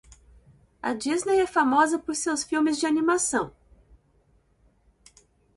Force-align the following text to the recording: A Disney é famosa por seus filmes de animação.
A 0.81 0.95
Disney 0.95 1.41
é 1.41 1.45
famosa 1.45 1.99
por 1.99 2.15
seus 2.15 2.43
filmes 2.43 2.79
de 2.79 2.87
animação. 2.87 3.53